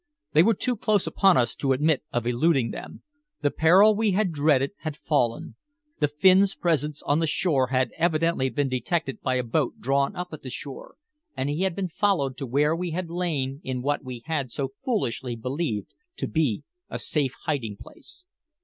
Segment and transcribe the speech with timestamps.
[0.33, 3.03] They were too close upon us to admit of eluding them.
[3.41, 5.57] The peril we had dreaded had fallen.
[5.99, 10.29] The Finn's presence on the bank had evidently been detected by a boat drawn up
[10.33, 10.95] at the shore,
[11.37, 14.69] and he had been followed to where we had lain in what we had so
[14.83, 18.25] foolishly believed to be a safe hiding place.